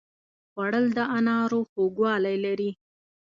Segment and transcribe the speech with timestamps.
[0.51, 2.71] خوړل د انارو خوږوالی لري